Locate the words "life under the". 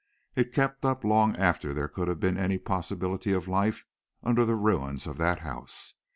3.47-4.55